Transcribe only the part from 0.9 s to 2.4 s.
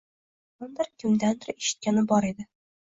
kimdandir eshitgani bor